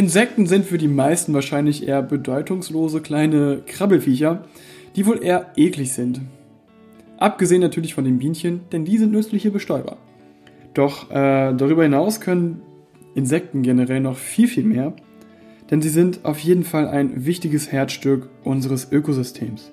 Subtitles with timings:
[0.00, 4.46] Insekten sind für die meisten wahrscheinlich eher bedeutungslose kleine Krabbelfiecher,
[4.96, 6.22] die wohl eher eklig sind.
[7.18, 9.98] Abgesehen natürlich von den Bienchen, denn die sind nützliche Bestäuber.
[10.72, 12.62] Doch äh, darüber hinaus können
[13.14, 14.94] Insekten generell noch viel, viel mehr,
[15.70, 19.70] denn sie sind auf jeden Fall ein wichtiges Herzstück unseres Ökosystems.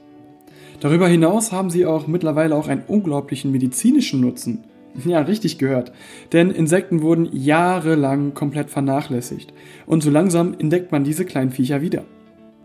[0.81, 4.65] Darüber hinaus haben sie auch mittlerweile auch einen unglaublichen medizinischen Nutzen.
[5.05, 5.91] Ja, richtig gehört.
[6.33, 9.53] Denn Insekten wurden jahrelang komplett vernachlässigt.
[9.85, 12.05] Und so langsam entdeckt man diese kleinen Viecher wieder.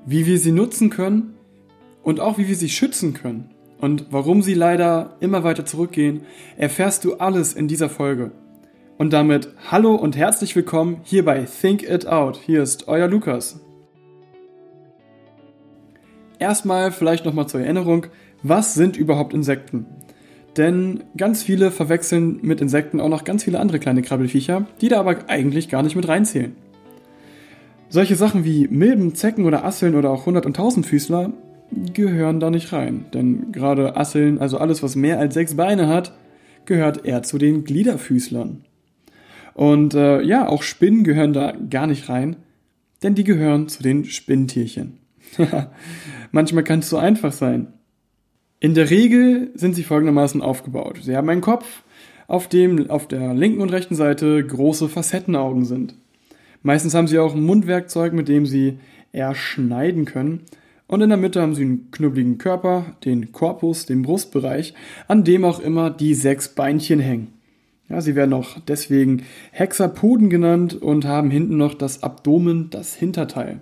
[0.06, 1.34] Wie wir sie nutzen können
[2.02, 3.50] und auch wie wir sie schützen können
[3.80, 6.22] und warum sie leider immer weiter zurückgehen,
[6.56, 8.32] erfährst du alles in dieser Folge.
[8.98, 12.36] Und damit hallo und herzlich willkommen hier bei Think It Out.
[12.36, 13.60] Hier ist euer Lukas.
[16.38, 18.06] Erstmal vielleicht nochmal zur Erinnerung,
[18.42, 19.86] was sind überhaupt Insekten?
[20.56, 25.00] Denn ganz viele verwechseln mit Insekten auch noch ganz viele andere kleine Krabbelfiecher, die da
[25.00, 26.54] aber eigentlich gar nicht mit reinzählen.
[27.88, 31.32] Solche Sachen wie Milben, Zecken oder Asseln oder auch Hundert- und Tausendfüßler
[31.94, 33.06] gehören da nicht rein.
[33.14, 36.12] Denn gerade Asseln, also alles, was mehr als sechs Beine hat,
[36.64, 38.64] gehört eher zu den Gliederfüßlern.
[39.54, 42.36] Und äh, ja, auch Spinnen gehören da gar nicht rein,
[43.02, 44.98] denn die gehören zu den Spinntierchen.
[46.30, 47.68] Manchmal kann es so einfach sein.
[48.62, 51.00] In der Regel sind sie folgendermaßen aufgebaut.
[51.02, 51.82] Sie haben einen Kopf,
[52.28, 55.96] auf dem auf der linken und rechten Seite große Facettenaugen sind.
[56.62, 58.78] Meistens haben sie auch ein Mundwerkzeug, mit dem sie
[59.10, 60.42] eher schneiden können.
[60.86, 64.74] Und in der Mitte haben sie einen knubbeligen Körper, den Korpus, den Brustbereich,
[65.08, 67.32] an dem auch immer die sechs Beinchen hängen.
[67.88, 73.60] Ja, sie werden auch deswegen Hexapoden genannt und haben hinten noch das Abdomen, das Hinterteil.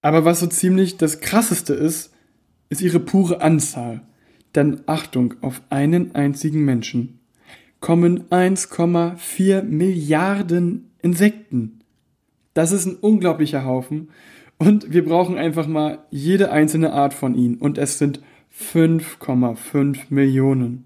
[0.00, 2.09] Aber was so ziemlich das krasseste ist,
[2.70, 4.00] ist ihre pure Anzahl.
[4.54, 7.20] Denn Achtung, auf einen einzigen Menschen
[7.80, 11.80] kommen 1,4 Milliarden Insekten.
[12.54, 14.10] Das ist ein unglaublicher Haufen
[14.58, 18.20] und wir brauchen einfach mal jede einzelne Art von ihnen und es sind
[18.52, 20.84] 5,5 Millionen.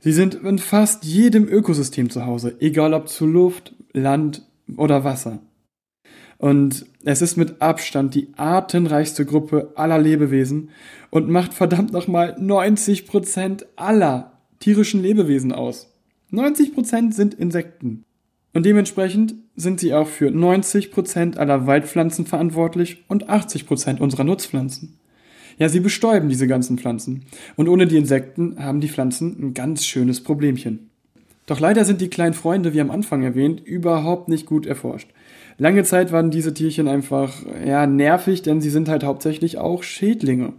[0.00, 4.46] Sie sind in fast jedem Ökosystem zu Hause, egal ob zu Luft, Land
[4.76, 5.40] oder Wasser.
[6.38, 10.70] Und es ist mit Abstand die artenreichste Gruppe aller Lebewesen
[11.10, 15.92] und macht verdammt nochmal 90 Prozent aller tierischen Lebewesen aus.
[16.30, 18.04] 90 Prozent sind Insekten.
[18.52, 24.24] Und dementsprechend sind sie auch für 90 Prozent aller Waldpflanzen verantwortlich und 80 Prozent unserer
[24.24, 24.98] Nutzpflanzen.
[25.58, 27.24] Ja, sie bestäuben diese ganzen Pflanzen.
[27.56, 30.90] Und ohne die Insekten haben die Pflanzen ein ganz schönes Problemchen.
[31.46, 35.08] Doch leider sind die kleinen Freunde, wie am Anfang erwähnt, überhaupt nicht gut erforscht.
[35.58, 37.34] Lange Zeit waren diese Tierchen einfach,
[37.64, 40.52] ja, nervig, denn sie sind halt hauptsächlich auch Schädlinge.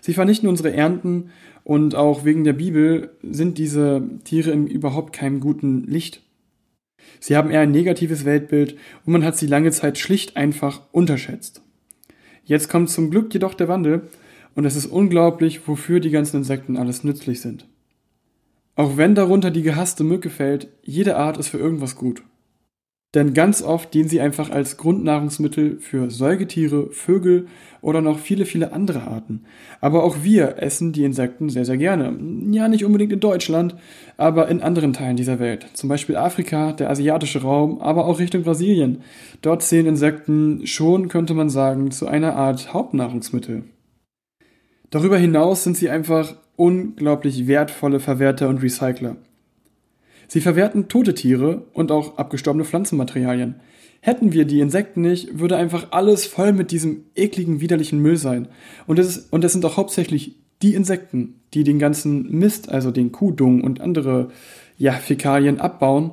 [0.00, 1.30] Sie vernichten unsere Ernten
[1.64, 6.22] und auch wegen der Bibel sind diese Tiere in überhaupt keinem guten Licht.
[7.20, 11.62] Sie haben eher ein negatives Weltbild und man hat sie lange Zeit schlicht einfach unterschätzt.
[12.44, 14.02] Jetzt kommt zum Glück jedoch der Wandel
[14.54, 17.66] und es ist unglaublich, wofür die ganzen Insekten alles nützlich sind.
[18.76, 22.22] Auch wenn darunter die gehasste Mücke fällt, jede Art ist für irgendwas gut.
[23.14, 27.46] Denn ganz oft dienen sie einfach als Grundnahrungsmittel für Säugetiere, Vögel
[27.80, 29.44] oder noch viele, viele andere Arten.
[29.80, 32.18] Aber auch wir essen die Insekten sehr, sehr gerne.
[32.50, 33.76] Ja, nicht unbedingt in Deutschland,
[34.16, 35.66] aber in anderen Teilen dieser Welt.
[35.74, 39.02] Zum Beispiel Afrika, der asiatische Raum, aber auch Richtung Brasilien.
[39.42, 43.62] Dort zählen Insekten schon, könnte man sagen, zu einer Art Hauptnahrungsmittel.
[44.90, 49.16] Darüber hinaus sind sie einfach unglaublich wertvolle Verwerter und Recycler.
[50.28, 53.56] Sie verwerten tote Tiere und auch abgestorbene Pflanzenmaterialien.
[54.00, 58.48] Hätten wir die Insekten nicht, würde einfach alles voll mit diesem ekligen, widerlichen Müll sein.
[58.86, 62.90] Und es, ist, und es sind auch hauptsächlich die Insekten, die den ganzen Mist, also
[62.90, 64.30] den Kuhdung und andere
[64.76, 66.12] ja, Fäkalien abbauen.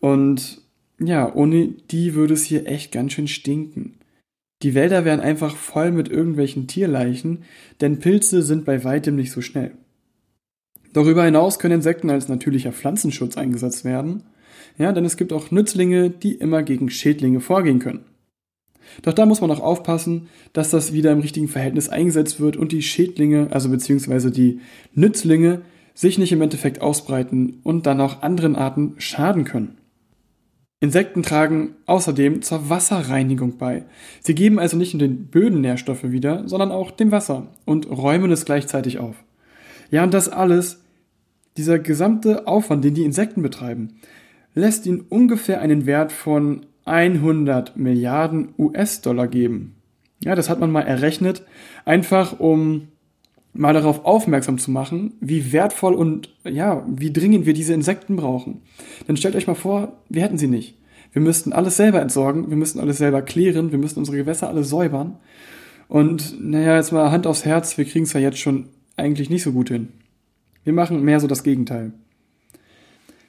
[0.00, 0.60] Und
[1.00, 3.94] ja, ohne die würde es hier echt ganz schön stinken.
[4.62, 7.42] Die Wälder wären einfach voll mit irgendwelchen Tierleichen,
[7.80, 9.72] denn Pilze sind bei weitem nicht so schnell.
[10.94, 14.22] Darüber hinaus können Insekten als natürlicher Pflanzenschutz eingesetzt werden,
[14.78, 18.04] ja, denn es gibt auch Nützlinge, die immer gegen Schädlinge vorgehen können.
[19.02, 22.70] Doch da muss man auch aufpassen, dass das wieder im richtigen Verhältnis eingesetzt wird und
[22.70, 24.60] die Schädlinge, also beziehungsweise die
[24.94, 25.62] Nützlinge,
[25.94, 29.78] sich nicht im Endeffekt ausbreiten und dann auch anderen Arten schaden können.
[30.80, 33.84] Insekten tragen außerdem zur Wasserreinigung bei.
[34.20, 38.30] Sie geben also nicht nur den Böden Nährstoffe wieder, sondern auch dem Wasser und räumen
[38.30, 39.16] es gleichzeitig auf.
[39.90, 40.83] Ja, und das alles
[41.56, 44.00] dieser gesamte Aufwand, den die Insekten betreiben,
[44.54, 49.76] lässt ihnen ungefähr einen Wert von 100 Milliarden US-Dollar geben.
[50.22, 51.42] Ja, das hat man mal errechnet,
[51.84, 52.88] einfach um
[53.52, 58.62] mal darauf aufmerksam zu machen, wie wertvoll und ja, wie dringend wir diese Insekten brauchen.
[59.06, 60.76] Dann stellt euch mal vor, wir hätten sie nicht.
[61.12, 64.64] Wir müssten alles selber entsorgen, wir müssten alles selber klären, wir müssten unsere Gewässer alle
[64.64, 65.18] säubern.
[65.86, 68.66] Und naja, jetzt mal Hand aufs Herz, wir kriegen es ja jetzt schon
[68.96, 69.88] eigentlich nicht so gut hin.
[70.64, 71.92] Wir machen mehr so das Gegenteil.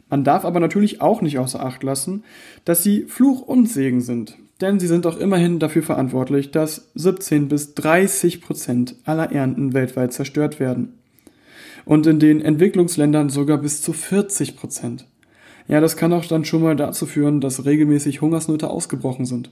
[0.10, 2.24] Man darf aber natürlich auch nicht außer Acht lassen,
[2.64, 7.48] dass sie Fluch und Segen sind, denn sie sind auch immerhin dafür verantwortlich, dass 17
[7.48, 11.00] bis 30 Prozent aller Ernten weltweit zerstört werden.
[11.86, 15.06] Und in den Entwicklungsländern sogar bis zu 40 Prozent.
[15.68, 19.52] Ja, das kann auch dann schon mal dazu führen, dass regelmäßig Hungersnöte ausgebrochen sind.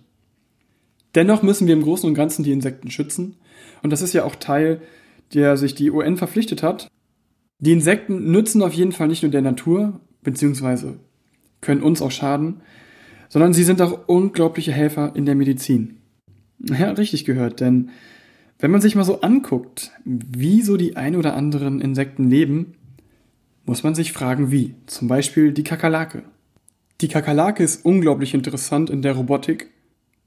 [1.16, 3.36] Dennoch müssen wir im Großen und Ganzen die Insekten schützen.
[3.82, 4.82] Und das ist ja auch Teil,
[5.34, 6.88] der sich die UN verpflichtet hat.
[7.64, 11.00] Die Insekten nützen auf jeden Fall nicht nur der Natur, beziehungsweise
[11.62, 12.60] können uns auch schaden,
[13.30, 16.00] sondern sie sind auch unglaubliche Helfer in der Medizin.
[16.60, 17.92] Ja, richtig gehört, denn
[18.60, 22.74] wenn man sich mal so anguckt, wie so die ein oder anderen Insekten leben,
[23.66, 24.76] muss man sich fragen, wie.
[24.86, 26.24] Zum Beispiel die Kakerlake.
[27.00, 29.70] Die Kakerlake ist unglaublich interessant in der Robotik,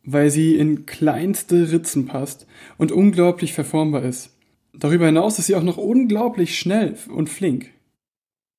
[0.05, 2.47] weil sie in kleinste Ritzen passt
[2.79, 4.36] und unglaublich verformbar ist.
[4.79, 7.71] Darüber hinaus ist sie auch noch unglaublich schnell und flink.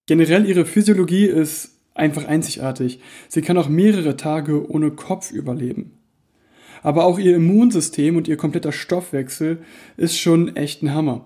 [0.07, 2.99] Generell ihre Physiologie ist einfach einzigartig.
[3.27, 5.93] Sie kann auch mehrere Tage ohne Kopf überleben.
[6.83, 9.59] Aber auch ihr Immunsystem und ihr kompletter Stoffwechsel
[9.97, 11.25] ist schon echt ein Hammer.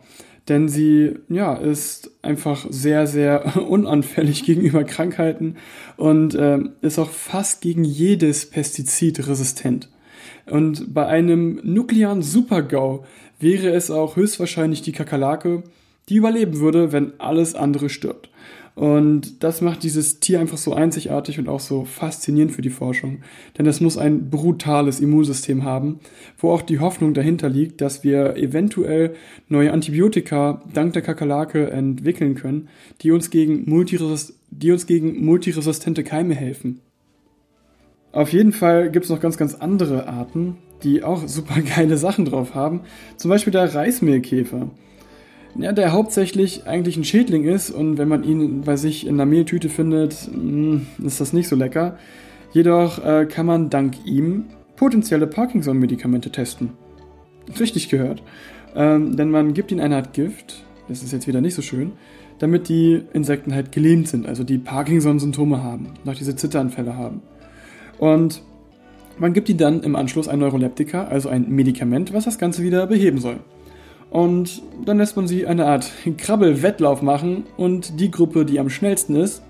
[0.49, 5.57] Denn sie, ja, ist einfach sehr, sehr unanfällig gegenüber Krankheiten
[5.97, 9.89] und äh, ist auch fast gegen jedes Pestizid resistent.
[10.45, 13.05] Und bei einem nuklearen Supergau
[13.39, 15.63] wäre es auch höchstwahrscheinlich die Kakerlake,
[16.09, 18.29] die überleben würde, wenn alles andere stirbt.
[18.73, 23.19] Und das macht dieses Tier einfach so einzigartig und auch so faszinierend für die Forschung.
[23.57, 25.99] Denn es muss ein brutales Immunsystem haben,
[26.37, 29.13] wo auch die Hoffnung dahinter liegt, dass wir eventuell
[29.49, 32.69] neue Antibiotika dank der Kakerlake entwickeln können,
[33.01, 36.81] die uns gegen, multiresist die uns gegen multiresistente Keime helfen.
[38.11, 42.25] Auf jeden Fall gibt es noch ganz, ganz andere Arten, die auch super geile Sachen
[42.25, 42.81] drauf haben.
[43.17, 44.67] Zum Beispiel der Reismehlkäfer
[45.55, 49.25] ja, der hauptsächlich eigentlich ein Schädling ist und wenn man ihn bei sich in einer
[49.25, 51.97] Mehltüte findet, mm, ist das nicht so lecker.
[52.53, 56.71] Jedoch äh, kann man dank ihm potenzielle Parkinson-Medikamente testen.
[57.59, 58.23] Richtig gehört.
[58.75, 61.91] Ähm, denn man gibt ihnen eine Art Gift, das ist jetzt wieder nicht so schön,
[62.39, 67.21] damit die Insekten halt gelähmt sind, also die Parkinson-Symptome haben, noch diese Zitteranfälle haben.
[68.01, 68.41] Und
[69.19, 72.87] man gibt ihnen dann im Anschluss ein Neuroleptika, also ein Medikament, was das Ganze wieder
[72.87, 73.37] beheben soll.
[74.09, 79.15] Und dann lässt man sie eine Art Krabbelwettlauf machen und die Gruppe, die am schnellsten
[79.15, 79.43] ist,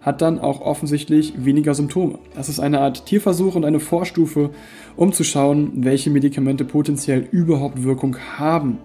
[0.00, 2.18] hat dann auch offensichtlich weniger Symptome.
[2.34, 4.50] Das ist eine Art Tierversuch und eine Vorstufe,
[4.96, 8.78] um zu schauen, welche Medikamente potenziell überhaupt Wirkung haben.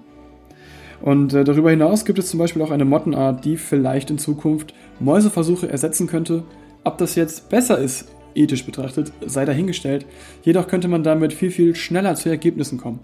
[1.02, 4.76] Und äh, darüber hinaus gibt es zum Beispiel auch eine Mottenart, die vielleicht in Zukunft
[5.00, 6.44] Mäuseversuche ersetzen könnte.
[6.84, 10.06] Ob das jetzt besser ist, ethisch betrachtet, sei dahingestellt.
[10.44, 13.00] Jedoch könnte man damit viel, viel schneller zu Ergebnissen kommen.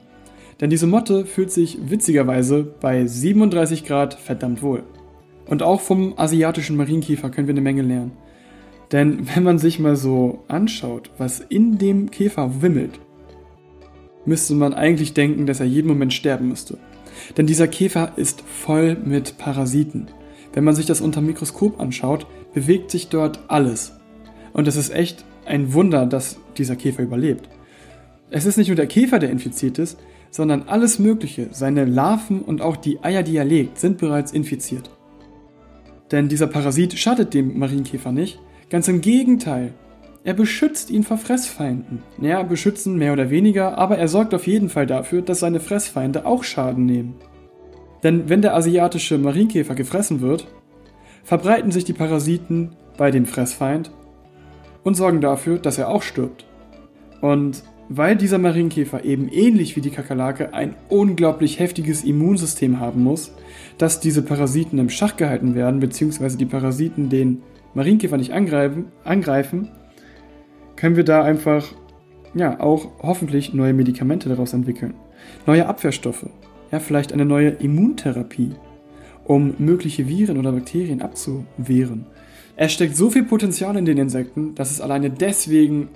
[0.62, 4.84] Denn diese Motte fühlt sich witzigerweise bei 37 Grad verdammt wohl.
[5.48, 8.12] Und auch vom asiatischen Marienkäfer können wir eine Menge lernen.
[8.92, 13.00] Denn wenn man sich mal so anschaut, was in dem Käfer wimmelt,
[14.26, 16.78] müsste man eigentlich denken, dass er jeden Moment sterben müsste.
[17.38, 20.08] Denn dieser Käfer ist voll mit Parasiten.
[20.54, 23.99] Wenn man sich das unter Mikroskop anschaut, bewegt sich dort alles.
[24.54, 27.50] Und es ist echt ein Wunder, dass dieser Käfer überlebt.
[28.32, 29.98] Es ist nicht nur der Käfer, der infiziert ist,
[30.32, 34.90] sondern alles Mögliche, seine Larven und auch die Eier, die er legt, sind bereits infiziert.
[36.12, 38.40] Denn dieser Parasit schadet dem Marienkäfer nicht,
[38.70, 39.74] ganz im Gegenteil.
[40.24, 42.04] Er beschützt ihn vor Fressfeinden.
[42.22, 46.26] Ja, beschützen mehr oder weniger, aber er sorgt auf jeden Fall dafür, dass seine Fressfeinde
[46.26, 47.16] auch Schaden nehmen.
[48.04, 50.48] Denn wenn der asiatische Marienkäfer gefressen wird,
[51.24, 53.92] verbreiten sich die Parasiten bei dem Fressfeind
[54.84, 56.46] und sorgen dafür, dass er auch stirbt.
[57.22, 63.32] Und weil dieser Marienkäfer eben ähnlich wie die Kakerlake ein unglaublich heftiges Immunsystem haben muss,
[63.80, 67.42] dass diese Parasiten im Schach gehalten werden, beziehungsweise die Parasiten den
[67.74, 69.70] Marienkäfer nicht angreifen, angreifen,
[70.76, 71.66] können wir da einfach
[72.36, 74.94] ja auch hoffentlich neue Medikamente daraus entwickeln.
[75.48, 76.28] Neue Abwehrstoffe,
[76.72, 78.52] ja, vielleicht eine neue Immuntherapie,
[79.26, 82.06] um mögliche Viren oder Bakterien abzuwehren.
[82.62, 85.88] Es steckt so viel Potenzial in den Insekten, dass es alleine deswegen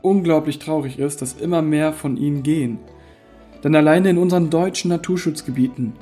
[0.00, 2.78] unglaublich traurig ist, dass immer mehr von ihnen gehen.
[3.62, 5.92] Denn alleine in unseren deutschen Naturschutzgebieten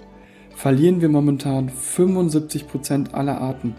[0.55, 3.75] verlieren wir momentan 75% aller Arten.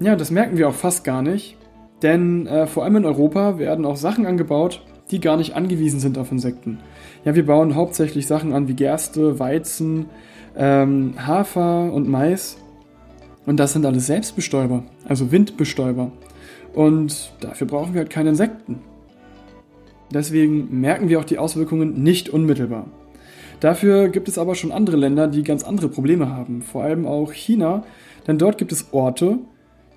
[0.00, 1.56] Ja, das merken wir auch fast gar nicht,
[2.02, 6.18] denn äh, vor allem in Europa werden auch Sachen angebaut, die gar nicht angewiesen sind
[6.18, 6.80] auf Insekten.
[7.24, 10.06] Ja, wir bauen hauptsächlich Sachen an wie Gerste, Weizen,
[10.56, 12.56] ähm, Hafer und Mais.
[13.46, 16.12] Und das sind alles Selbstbestäuber, also Windbestäuber.
[16.74, 18.80] Und dafür brauchen wir halt keine Insekten.
[20.12, 22.86] Deswegen merken wir auch die Auswirkungen nicht unmittelbar.
[23.60, 26.62] Dafür gibt es aber schon andere Länder, die ganz andere Probleme haben.
[26.62, 27.84] Vor allem auch China,
[28.26, 29.38] denn dort gibt es Orte,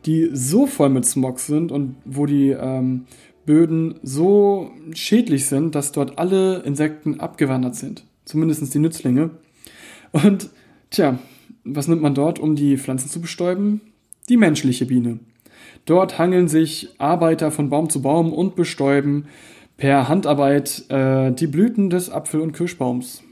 [0.06, 3.06] die so voll mit Smog sind und wo die ähm,
[3.46, 8.06] Böden so schädlich sind, dass dort alle Insekten abgewandert sind.
[8.25, 9.32] Zumindest die Nützlinge.
[10.12, 10.50] Und
[10.90, 11.20] tja,
[11.66, 13.82] was nimmt man dort, um die Pflanzen zu bestäuben?
[14.30, 15.20] Die menschliche Biene.
[15.86, 19.26] Dort hangeln sich Arbeiter von Baum zu Baum und bestäuben
[19.78, 23.24] per Handarbeit äh, die Blüten des Apfel- und Kirschbaums.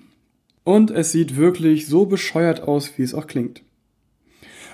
[0.63, 3.61] Und es sieht wirklich so bescheuert aus, wie es auch klingt.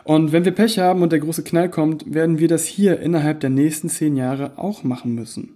[0.04, 3.42] Und wenn wir Pech haben und der große Knall kommt, werden wir das hier innerhalb
[3.42, 5.56] der nächsten zehn Jahre auch machen müssen.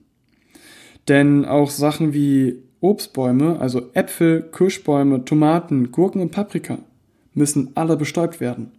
[1.07, 6.79] Denn auch Sachen wie Obstbäume, also Äpfel, Kirschbäume, Tomaten, Gurken und Paprika,
[7.33, 8.71] müssen alle bestäubt werden.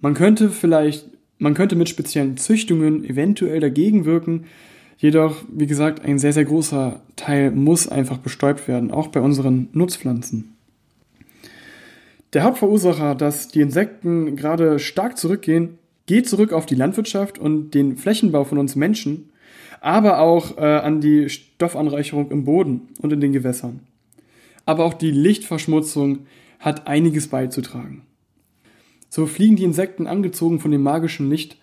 [0.00, 1.06] Man könnte vielleicht,
[1.38, 4.46] man könnte mit speziellen Züchtungen eventuell dagegen wirken,
[4.98, 9.68] jedoch, wie gesagt, ein sehr, sehr großer Teil muss einfach bestäubt werden, auch bei unseren
[9.72, 10.56] Nutzpflanzen.
[12.32, 17.96] Der Hauptverursacher, dass die Insekten gerade stark zurückgehen, geht zurück auf die Landwirtschaft und den
[17.96, 19.30] Flächenbau von uns Menschen,
[19.80, 23.80] aber auch äh, an die Stoffanreicherung im Boden und in den Gewässern.
[24.66, 26.26] Aber auch die Lichtverschmutzung
[26.60, 28.02] hat einiges beizutragen.
[29.08, 31.56] So fliegen die Insekten angezogen von dem magischen Licht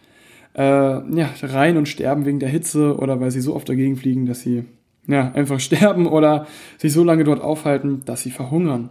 [0.54, 4.26] äh, ja, rein und sterben wegen der Hitze oder weil sie so oft dagegen fliegen,
[4.26, 4.66] dass sie
[5.08, 8.90] ja, einfach sterben oder sich so lange dort aufhalten, dass sie verhungern.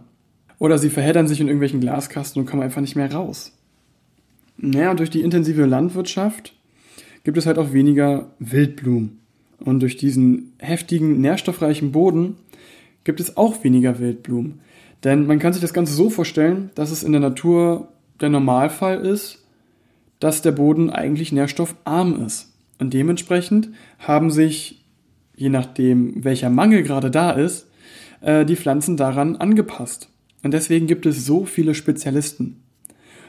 [0.59, 3.55] Oder sie verheddern sich in irgendwelchen Glaskasten und kommen einfach nicht mehr raus.
[4.57, 6.55] Naja, durch die intensive Landwirtschaft
[7.23, 9.19] gibt es halt auch weniger Wildblumen.
[9.59, 12.37] Und durch diesen heftigen, nährstoffreichen Boden
[13.03, 14.61] gibt es auch weniger Wildblumen.
[15.03, 17.89] Denn man kann sich das Ganze so vorstellen, dass es in der Natur
[18.19, 19.45] der Normalfall ist,
[20.19, 22.53] dass der Boden eigentlich nährstoffarm ist.
[22.79, 24.83] Und dementsprechend haben sich,
[25.35, 27.67] je nachdem welcher Mangel gerade da ist,
[28.21, 30.09] äh, die Pflanzen daran angepasst.
[30.43, 32.63] Und deswegen gibt es so viele Spezialisten.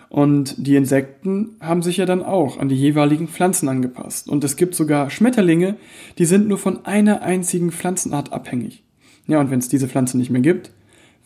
[0.08, 4.28] Und die Insekten haben sich ja dann auch an die jeweiligen Pflanzen angepasst.
[4.28, 5.76] Und es gibt sogar Schmetterlinge,
[6.16, 8.84] die sind nur von einer einzigen Pflanzenart abhängig.
[9.26, 10.70] Ja, und wenn es diese Pflanze nicht mehr gibt,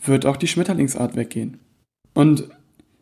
[0.04, 1.58] wird auch die Schmetterlingsart weggehen.
[2.14, 2.48] Und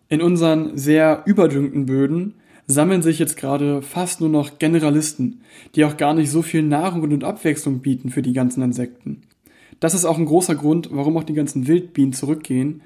[0.09, 2.35] in unseren sehr überdüngten Böden
[2.67, 5.41] sammeln sich jetzt gerade fast nur noch Generalisten,
[5.75, 9.23] die auch gar nicht so viel Nahrung und Abwechslung bieten für die ganzen Insekten.
[9.81, 12.83] Das ist auch ein großer Grund, warum auch die ganzen Wildbienen zurückgehen.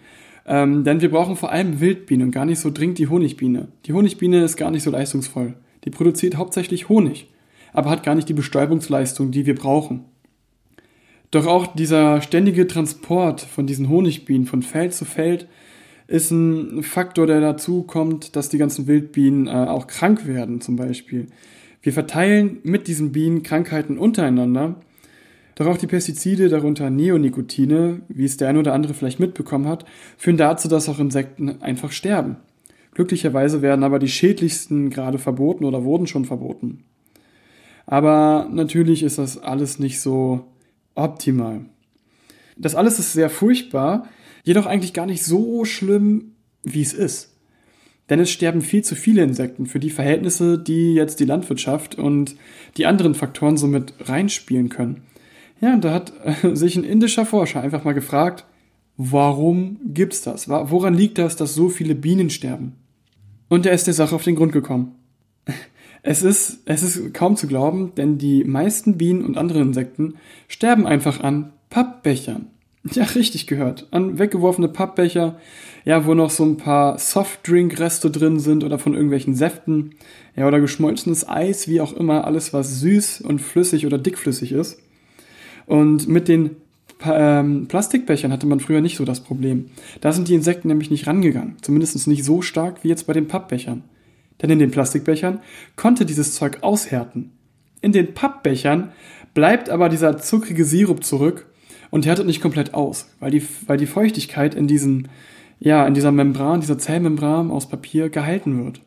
[0.46, 3.68] Ähm, denn wir brauchen vor allem Wildbienen und gar nicht so dringend die Honigbiene.
[3.86, 5.54] Die Honigbiene ist gar nicht so leistungsvoll.
[5.84, 7.32] Die produziert hauptsächlich Honig,
[7.72, 10.04] aber hat gar nicht die Bestäubungsleistung, die wir brauchen.
[11.34, 15.48] Doch auch dieser ständige Transport von diesen Honigbienen von Feld zu Feld
[16.06, 20.76] ist ein Faktor, der dazu kommt, dass die ganzen Wildbienen äh, auch krank werden zum
[20.76, 21.26] Beispiel.
[21.82, 24.76] Wir verteilen mit diesen Bienen Krankheiten untereinander
[25.56, 29.84] doch auch die Pestizide, darunter Neonicotine, wie es der ein oder andere vielleicht mitbekommen hat,
[30.16, 32.36] führen dazu, dass auch Insekten einfach sterben.
[32.94, 36.84] Glücklicherweise werden aber die schädlichsten gerade verboten oder wurden schon verboten.
[37.86, 40.44] Aber natürlich ist das alles nicht so
[40.94, 41.66] optimal.
[42.56, 44.08] Das alles ist sehr furchtbar,
[44.44, 46.32] jedoch eigentlich gar nicht so schlimm,
[46.62, 47.34] wie es ist.
[48.10, 52.36] Denn es sterben viel zu viele Insekten für die Verhältnisse, die jetzt die Landwirtschaft und
[52.76, 55.02] die anderen Faktoren somit reinspielen können.
[55.60, 58.44] Ja, und da hat äh, sich ein indischer Forscher einfach mal gefragt,
[58.96, 60.48] warum gibt's das?
[60.48, 62.74] Woran liegt das, dass so viele Bienen sterben?
[63.48, 64.94] Und er ist der Sache auf den Grund gekommen.
[66.06, 70.16] Es ist, es ist kaum zu glauben, denn die meisten Bienen und andere Insekten
[70.48, 72.46] sterben einfach an Pappbechern.
[72.92, 73.88] Ja, richtig gehört.
[73.90, 75.38] An weggeworfene Pappbecher,
[75.86, 79.92] ja, wo noch so ein paar Softdrink-Reste drin sind oder von irgendwelchen Säften,
[80.36, 84.78] ja, oder geschmolzenes Eis, wie auch immer, alles was süß und flüssig oder dickflüssig ist.
[85.64, 86.56] Und mit den
[87.02, 89.70] ähm, Plastikbechern hatte man früher nicht so das Problem.
[90.02, 91.56] Da sind die Insekten nämlich nicht rangegangen.
[91.62, 93.84] Zumindest nicht so stark wie jetzt bei den Pappbechern.
[94.42, 95.40] Denn in den Plastikbechern
[95.76, 97.32] konnte dieses Zeug aushärten.
[97.80, 98.92] In den Pappbechern
[99.34, 101.46] bleibt aber dieser zuckrige Sirup zurück
[101.90, 105.08] und härtet nicht komplett aus, weil die, weil die Feuchtigkeit in diesen,
[105.58, 108.80] ja, in dieser Membran, dieser Zellmembran aus Papier gehalten wird.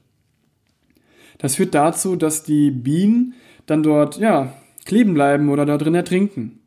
[1.38, 3.36] Das führt dazu, dass die Bienen
[3.66, 4.54] dann dort, ja,
[4.86, 6.60] kleben bleiben oder da drin ertrinken.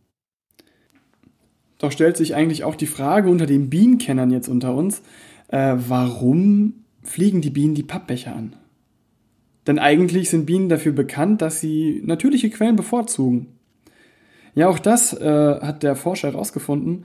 [1.79, 5.03] Doch stellt sich eigentlich auch die Frage unter den Bienenkennern jetzt unter uns,
[5.49, 8.55] äh, warum fliegen die Bienen die Pappbecher an?
[9.71, 13.47] Denn eigentlich sind Bienen dafür bekannt, dass sie natürliche Quellen bevorzugen.
[14.57, 17.05] Ja, auch das äh, hat der Forscher herausgefunden,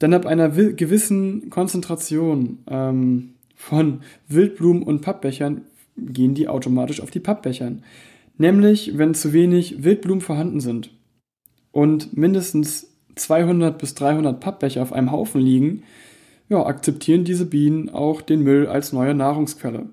[0.00, 5.66] denn ab einer gewissen Konzentration ähm, von Wildblumen und Pappbechern
[5.98, 7.82] gehen die automatisch auf die Pappbechern.
[8.38, 10.90] Nämlich, wenn zu wenig Wildblumen vorhanden sind
[11.72, 15.82] und mindestens 200 bis 300 Pappbecher auf einem Haufen liegen,
[16.48, 19.90] ja, akzeptieren diese Bienen auch den Müll als neue Nahrungsquelle.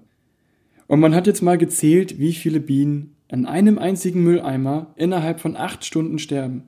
[0.88, 5.56] Und man hat jetzt mal gezählt, wie viele Bienen an einem einzigen Mülleimer innerhalb von
[5.56, 6.64] acht Stunden sterben.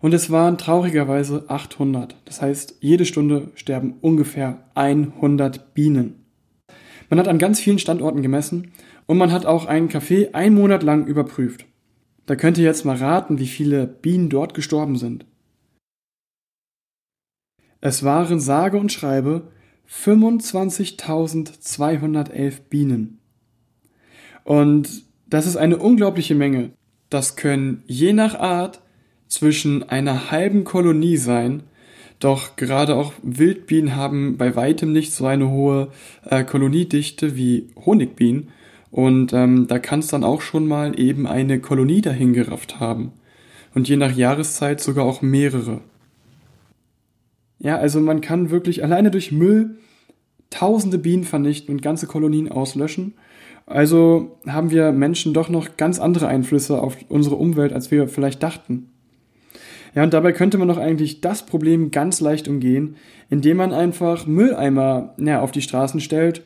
[0.00, 2.16] Und es waren traurigerweise 800.
[2.24, 6.24] Das heißt, jede Stunde sterben ungefähr 100 Bienen.
[7.08, 8.72] Man hat an ganz vielen Standorten gemessen
[9.06, 11.66] und man hat auch einen Café einen Monat lang überprüft.
[12.26, 15.24] Da könnt ihr jetzt mal raten, wie viele Bienen dort gestorben sind.
[17.80, 19.52] Es waren sage und schreibe
[19.90, 23.20] 25.211 Bienen.
[24.44, 26.72] Und das ist eine unglaubliche Menge.
[27.10, 28.82] Das können je nach Art
[29.28, 31.62] zwischen einer halben Kolonie sein,
[32.18, 35.88] doch gerade auch Wildbienen haben bei weitem nicht so eine hohe
[36.24, 38.50] äh, Koloniedichte wie Honigbienen
[38.92, 43.12] und ähm, da kann es dann auch schon mal eben eine Kolonie dahingerafft haben.
[43.74, 45.80] Und je nach Jahreszeit sogar auch mehrere.
[47.62, 49.78] Ja, also man kann wirklich alleine durch Müll
[50.50, 53.14] tausende Bienen vernichten und ganze Kolonien auslöschen.
[53.64, 58.42] Also haben wir Menschen doch noch ganz andere Einflüsse auf unsere Umwelt, als wir vielleicht
[58.42, 58.90] dachten.
[59.94, 62.96] Ja, und dabei könnte man doch eigentlich das Problem ganz leicht umgehen,
[63.30, 66.42] indem man einfach Mülleimer ja, auf die Straßen stellt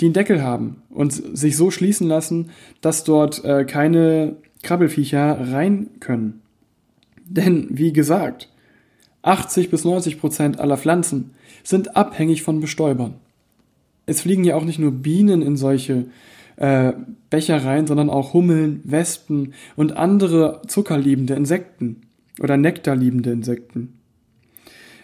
[0.00, 2.50] die einen Deckel haben und sich so schließen lassen,
[2.80, 6.40] dass dort äh, keine Krabbelfiecher rein können.
[7.24, 8.48] Denn, wie gesagt,
[9.22, 13.14] 80 bis 90 Prozent aller Pflanzen sind abhängig von Bestäubern.
[14.06, 16.06] Es fliegen ja auch nicht nur Bienen in solche
[16.56, 16.92] äh,
[17.28, 22.02] Becher rein, sondern auch Hummeln, Wespen und andere zuckerliebende Insekten
[22.40, 24.00] oder nektarliebende Insekten.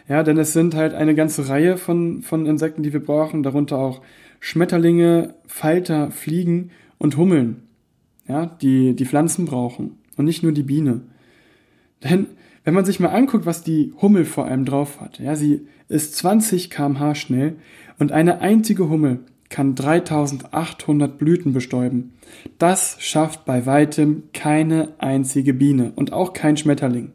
[0.08, 3.78] Ja, denn es sind halt eine ganze Reihe von, von Insekten, die wir brauchen, darunter
[3.78, 4.02] auch
[4.38, 7.62] Schmetterlinge, Falter, Fliegen und Hummeln,
[8.28, 11.02] ja, die die Pflanzen brauchen und nicht nur die Biene.
[12.04, 12.26] Denn
[12.66, 16.16] wenn man sich mal anguckt, was die Hummel vor allem drauf hat, ja, sie ist
[16.16, 17.54] 20 kmh schnell
[18.00, 22.14] und eine einzige Hummel kann 3800 Blüten bestäuben.
[22.58, 27.12] Das schafft bei weitem keine einzige Biene und auch kein Schmetterling.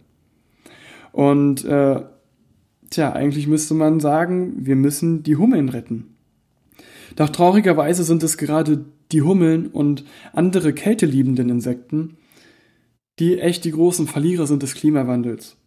[1.12, 2.00] Und äh,
[2.90, 6.16] tja, eigentlich müsste man sagen, wir müssen die Hummeln retten.
[7.18, 12.16] Doch traurigerweise sind es gerade die Hummeln und andere kälteliebenden Insekten,
[13.20, 15.58] die echt die großen Verlierer sind des Klimawandels.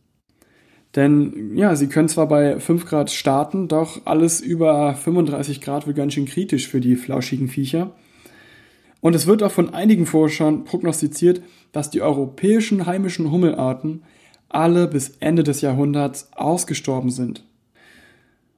[0.97, 5.97] Denn ja, sie können zwar bei 5 Grad starten, doch alles über 35 Grad wird
[5.97, 7.93] ganz schön kritisch für die flauschigen Viecher.
[9.01, 14.05] Und es wird auch von einigen Forschern prognostiziert, dass die europäischen heimischen Hummelarten
[14.49, 17.45] alle bis Ende des Jahrhunderts ausgestorben sind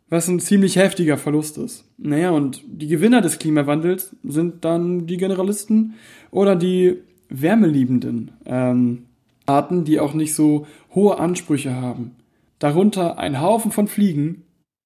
[0.09, 1.85] was ein ziemlich heftiger Verlust ist.
[1.99, 5.95] Naja, und die Gewinner des Klimawandels sind dann die Generalisten
[6.31, 9.07] oder die wärmeliebenden ähm,
[9.47, 12.17] Arten, die auch nicht so hohe Ansprüche haben.
[12.59, 14.43] Darunter ein Haufen von Fliegen,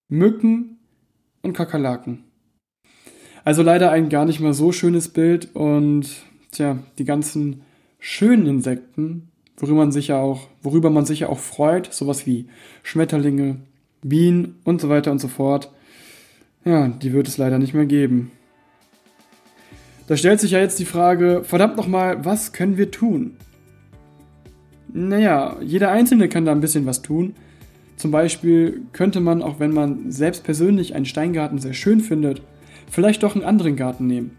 [0.09, 0.79] Mücken
[1.43, 2.25] und Kakerlaken.
[3.45, 6.09] Also leider ein gar nicht mal so schönes Bild und
[6.51, 7.63] tja, die ganzen
[7.99, 12.47] schönen Insekten, worüber man sich ja auch, worüber man sich ja auch freut, sowas wie
[12.83, 13.57] Schmetterlinge,
[14.03, 15.71] Bienen und so weiter und so fort.
[16.65, 18.33] Ja, die wird es leider nicht mehr geben.
[20.11, 23.37] Da stellt sich ja jetzt die Frage, verdammt nochmal, was können wir tun?
[24.93, 27.37] Naja, jeder Einzelne kann da ein bisschen was tun.
[27.95, 32.43] Zum Beispiel könnte man, auch wenn man selbst persönlich einen Steingarten sehr schön findet,
[32.91, 34.33] vielleicht doch einen anderen Garten nehmen.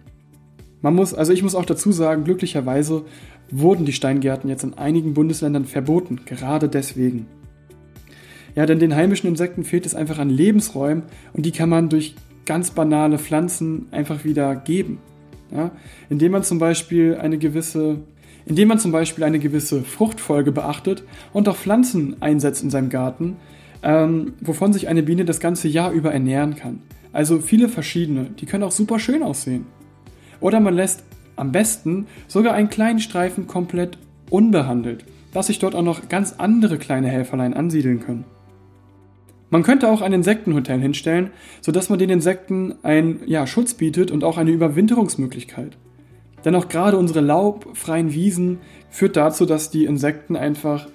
[0.81, 3.05] Man muss, also ich muss auch dazu sagen, glücklicherweise
[3.49, 7.27] wurden die Steingärten jetzt in einigen Bundesländern verboten, gerade deswegen.
[8.55, 12.15] Ja, denn den heimischen Insekten fehlt es einfach an Lebensräumen und die kann man durch
[12.45, 14.99] ganz banale Pflanzen einfach wieder geben.
[15.53, 15.71] Ja,
[16.09, 17.99] indem man zum Beispiel eine gewisse,
[18.45, 23.35] indem man zum Beispiel eine gewisse Fruchtfolge beachtet und auch Pflanzen einsetzt in seinem Garten,
[23.83, 26.81] ähm, wovon sich eine Biene das ganze Jahr über ernähren kann.
[27.13, 29.65] Also viele verschiedene, die können auch super schön aussehen.
[30.39, 31.03] Oder man lässt
[31.35, 33.97] am besten sogar einen kleinen Streifen komplett
[34.29, 38.25] unbehandelt, dass sich dort auch noch ganz andere kleine Helferlein ansiedeln können.
[39.51, 44.23] Man könnte auch ein Insektenhotel hinstellen, sodass man den Insekten einen ja, Schutz bietet und
[44.23, 45.77] auch eine Überwinterungsmöglichkeit.
[46.45, 48.59] Denn auch gerade unsere laubfreien Wiesen
[48.89, 50.87] führt dazu, dass die Insekten einfach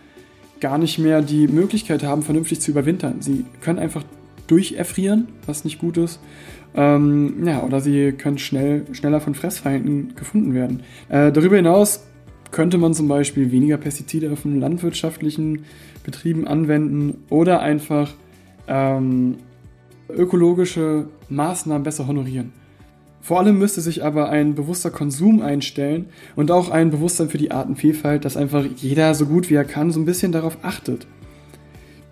[0.59, 3.21] gar nicht mehr die Möglichkeit haben, vernünftig zu überwintern.
[3.21, 4.03] Sie können einfach
[4.47, 6.19] durcherfrieren, was nicht gut ist.
[6.75, 10.83] Ähm, ja, oder sie können schnell, schneller von Fressfeinden gefunden werden.
[11.11, 12.07] Äh, darüber hinaus
[12.53, 15.65] könnte man zum Beispiel weniger Pestizide auf den landwirtschaftlichen
[16.05, 18.15] Betrieben anwenden oder einfach
[18.69, 19.37] ähm,
[20.09, 22.53] ökologische Maßnahmen besser honorieren.
[23.21, 27.51] Vor allem müsste sich aber ein bewusster Konsum einstellen und auch ein Bewusstsein für die
[27.51, 31.09] Artenvielfalt, dass einfach jeder so gut wie er kann so ein bisschen darauf achtet.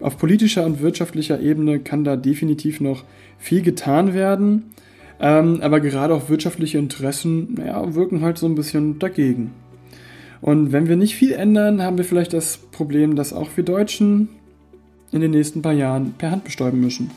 [0.01, 3.05] Auf politischer und wirtschaftlicher Ebene kann da definitiv noch
[3.39, 4.75] viel getan werden,
[5.21, 9.53] ähm, aber gerade auch wirtschaftliche Interessen naja, wirken halt so ein bisschen dagegen.
[10.41, 14.29] Und wenn wir nicht viel ändern, haben wir vielleicht das Problem, dass auch wir Deutschen
[15.15, 17.11] in den nächsten paar Jahren per Hand bestäuben müssen.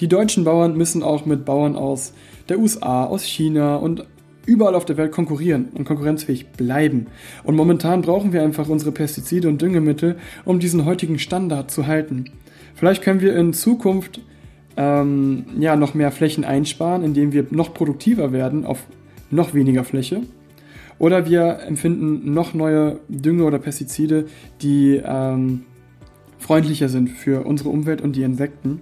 [0.00, 2.12] Die deutschen Bauern müssen auch mit Bauern aus
[2.48, 4.04] der USA, aus China und
[4.46, 7.08] überall auf der Welt konkurrieren und konkurrenzfähig bleiben.
[7.44, 12.30] Und momentan brauchen wir einfach unsere Pestizide und Düngemittel, um diesen heutigen Standard zu halten.
[12.74, 14.20] Vielleicht können wir in Zukunft
[14.76, 18.86] ähm, ja, noch mehr Flächen einsparen, indem wir noch produktiver werden auf
[19.30, 20.22] noch weniger Fläche.
[20.98, 24.26] Oder wir empfinden noch neue Dünge oder Pestizide,
[24.62, 25.64] die ähm,
[26.46, 28.80] freundlicher sind für unsere Umwelt und die Insekten.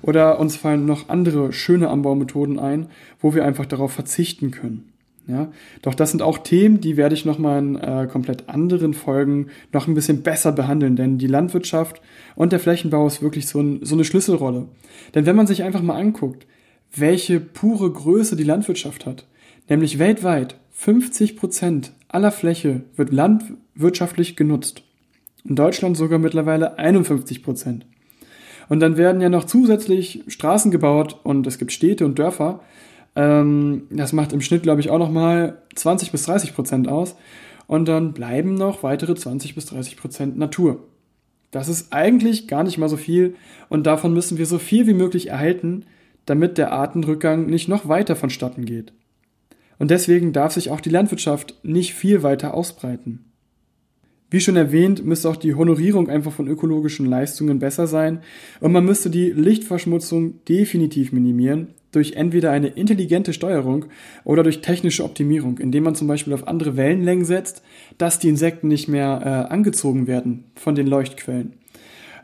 [0.00, 2.86] Oder uns fallen noch andere schöne Anbaumethoden ein,
[3.18, 4.92] wo wir einfach darauf verzichten können.
[5.26, 5.50] Ja,
[5.82, 9.88] doch das sind auch Themen, die werde ich nochmal in äh, komplett anderen Folgen noch
[9.88, 12.00] ein bisschen besser behandeln, denn die Landwirtschaft
[12.36, 14.68] und der Flächenbau ist wirklich so, ein, so eine Schlüsselrolle.
[15.14, 16.46] Denn wenn man sich einfach mal anguckt,
[16.94, 19.26] welche pure Größe die Landwirtschaft hat,
[19.68, 24.84] nämlich weltweit 50 Prozent aller Fläche wird landwirtschaftlich genutzt.
[25.46, 27.86] In Deutschland sogar mittlerweile 51 Prozent.
[28.68, 32.60] Und dann werden ja noch zusätzlich Straßen gebaut und es gibt Städte und Dörfer.
[33.14, 37.14] Ähm, das macht im Schnitt, glaube ich, auch nochmal 20 bis 30 Prozent aus.
[37.66, 40.84] Und dann bleiben noch weitere 20 bis 30 Prozent Natur.
[41.50, 43.36] Das ist eigentlich gar nicht mal so viel
[43.68, 45.84] und davon müssen wir so viel wie möglich erhalten,
[46.26, 48.92] damit der Artenrückgang nicht noch weiter vonstatten geht.
[49.78, 53.33] Und deswegen darf sich auch die Landwirtschaft nicht viel weiter ausbreiten.
[54.34, 58.18] Wie schon erwähnt, müsste auch die Honorierung einfach von ökologischen Leistungen besser sein
[58.58, 63.84] und man müsste die Lichtverschmutzung definitiv minimieren durch entweder eine intelligente Steuerung
[64.24, 67.62] oder durch technische Optimierung, indem man zum Beispiel auf andere Wellenlängen setzt,
[67.96, 71.52] dass die Insekten nicht mehr äh, angezogen werden von den Leuchtquellen.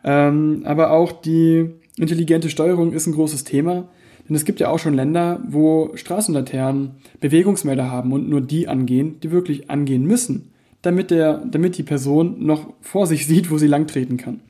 [0.02, 3.88] Ähm, aber auch die intelligente Steuerung ist ein großes Thema.
[4.28, 9.20] Denn es gibt ja auch schon Länder, wo Straßenlaternen Bewegungsmelder haben und nur die angehen,
[9.20, 10.49] die wirklich angehen müssen,
[10.82, 14.40] damit, der, damit die Person noch vor sich sieht, wo sie langtreten kann.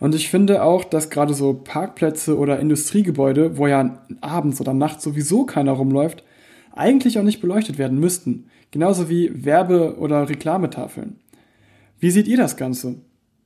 [0.00, 5.04] Und ich finde auch, dass gerade so Parkplätze oder Industriegebäude, wo ja abends oder nachts
[5.04, 6.24] sowieso keiner rumläuft,
[6.72, 8.46] eigentlich auch nicht beleuchtet werden müssten.
[8.70, 11.16] Genauso wie Werbe- oder Reklametafeln.
[12.00, 12.96] Wie seht ihr das Ganze?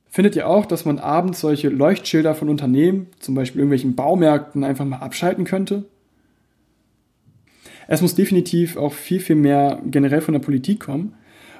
[0.07, 4.85] Findet ihr auch, dass man abends solche Leuchtschilder von Unternehmen, zum Beispiel irgendwelchen Baumärkten, einfach
[4.85, 5.85] mal abschalten könnte?
[7.87, 11.13] Es muss definitiv auch viel, viel mehr generell von der Politik kommen.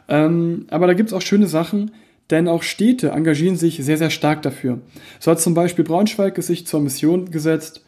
[0.10, 1.92] Ähm, aber da gibt es auch schöne Sachen,
[2.30, 4.80] denn auch Städte engagieren sich sehr, sehr stark dafür.
[5.20, 7.86] So hat zum Beispiel Braunschweig sich zur Mission gesetzt,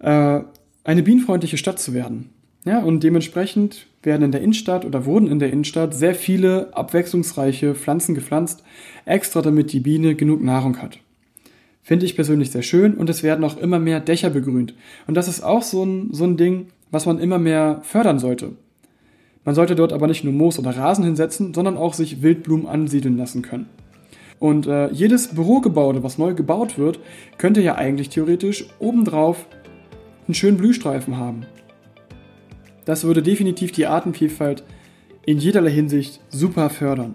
[0.00, 0.40] äh,
[0.84, 2.30] eine bienenfreundliche Stadt zu werden.
[2.64, 7.74] Ja, und dementsprechend werden in der Innenstadt oder wurden in der Innenstadt sehr viele abwechslungsreiche
[7.74, 8.62] Pflanzen gepflanzt,
[9.04, 10.98] extra damit die Biene genug Nahrung hat.
[11.82, 14.74] Finde ich persönlich sehr schön und es werden auch immer mehr Dächer begrünt.
[15.08, 18.52] Und das ist auch so ein, so ein Ding, was man immer mehr fördern sollte.
[19.44, 23.16] Man sollte dort aber nicht nur Moos oder Rasen hinsetzen, sondern auch sich Wildblumen ansiedeln
[23.16, 23.66] lassen können.
[24.38, 26.98] Und äh, jedes Bürogebäude, was neu gebaut wird,
[27.38, 29.46] könnte ja eigentlich theoretisch obendrauf
[30.26, 31.46] einen schönen Blühstreifen haben.
[32.84, 34.64] Das würde definitiv die Artenvielfalt
[35.24, 37.14] in jederlei Hinsicht super fördern.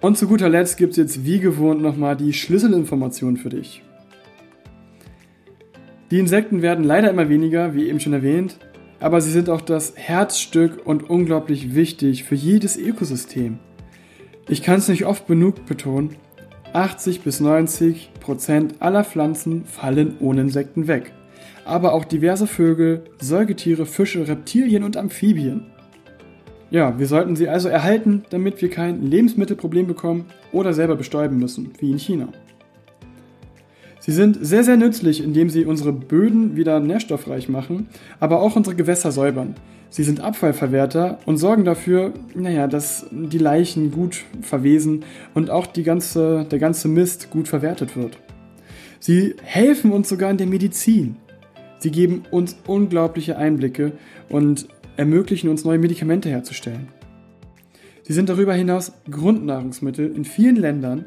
[0.00, 3.82] Und zu guter Letzt gibt es jetzt wie gewohnt nochmal die Schlüsselinformation für dich.
[6.10, 8.58] Die Insekten werden leider immer weniger, wie eben schon erwähnt,
[9.00, 13.58] aber sie sind auch das Herzstück und unglaublich wichtig für jedes Ökosystem.
[14.48, 16.16] Ich kann es nicht oft genug betonen,
[16.72, 21.12] 80 bis 90 Prozent aller Pflanzen fallen ohne Insekten weg
[21.66, 25.66] aber auch diverse Vögel, Säugetiere, Fische, Reptilien und Amphibien.
[26.70, 31.72] Ja, wir sollten sie also erhalten, damit wir kein Lebensmittelproblem bekommen oder selber bestäuben müssen,
[31.78, 32.28] wie in China.
[34.06, 37.88] Sie sind sehr, sehr nützlich, indem sie unsere Böden wieder nährstoffreich machen,
[38.20, 39.56] aber auch unsere Gewässer säubern.
[39.90, 46.46] Sie sind Abfallverwerter und sorgen dafür, naja, dass die Leichen gut verwesen und auch ganze,
[46.48, 48.16] der ganze Mist gut verwertet wird.
[49.00, 51.16] Sie helfen uns sogar in der Medizin.
[51.80, 53.90] Sie geben uns unglaubliche Einblicke
[54.28, 56.86] und ermöglichen uns neue Medikamente herzustellen.
[58.04, 61.06] Sie sind darüber hinaus Grundnahrungsmittel in vielen Ländern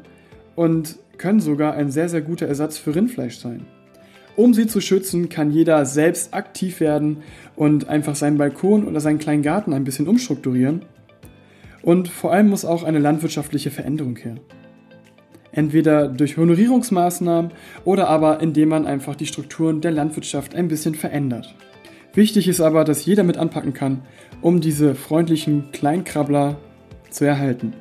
[0.54, 3.66] und können sogar ein sehr, sehr guter Ersatz für Rindfleisch sein.
[4.36, 7.18] Um sie zu schützen, kann jeder selbst aktiv werden
[7.56, 10.86] und einfach seinen Balkon oder seinen kleinen Garten ein bisschen umstrukturieren.
[11.82, 14.36] Und vor allem muss auch eine landwirtschaftliche Veränderung her.
[15.52, 17.50] Entweder durch Honorierungsmaßnahmen
[17.84, 21.54] oder aber indem man einfach die Strukturen der Landwirtschaft ein bisschen verändert.
[22.14, 24.02] Wichtig ist aber, dass jeder mit anpacken kann,
[24.40, 26.56] um diese freundlichen Kleinkrabbler
[27.10, 27.74] zu erhalten.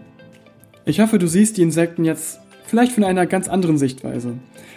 [0.84, 4.36] Ich hoffe, du siehst die Insekten jetzt vielleicht von einer ganz anderen Sichtweise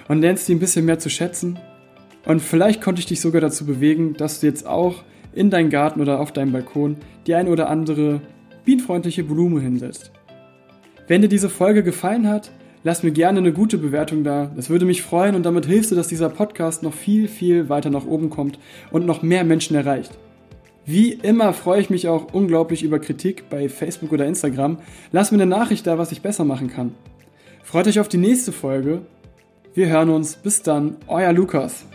[0.09, 1.59] und lernst sie ein bisschen mehr zu schätzen.
[2.25, 5.03] Und vielleicht konnte ich dich sogar dazu bewegen, dass du jetzt auch
[5.35, 8.21] in deinen Garten oder auf deinem Balkon die ein oder andere
[8.65, 10.13] bienenfreundliche Blume hinsetzt.
[11.09, 12.51] Wenn dir diese Folge gefallen hat,
[12.85, 14.51] lass mir gerne eine gute Bewertung da.
[14.55, 17.91] Das würde mich freuen und damit hilfst du, dass dieser Podcast noch viel, viel weiter
[17.91, 18.59] nach oben kommt
[18.91, 20.13] und noch mehr Menschen erreicht.
[20.85, 24.79] Wie immer freue ich mich auch unglaublich über Kritik bei Facebook oder Instagram.
[25.13, 26.93] Lass mir eine Nachricht da, was ich besser machen kann.
[27.63, 29.03] Freut euch auf die nächste Folge.
[29.75, 30.37] Wir hören uns.
[30.37, 31.87] Bis dann, euer Lukas.